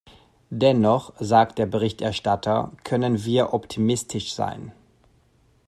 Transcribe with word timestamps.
Dennoch, 0.49 1.13
sagt 1.19 1.59
der 1.59 1.67
Berichterstatter, 1.67 2.71
können 2.83 3.23
wir 3.23 3.53
optimistisch 3.53 4.33
sein. 4.33 4.71